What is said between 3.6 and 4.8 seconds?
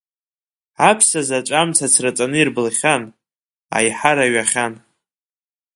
аиҳара ҩахьан.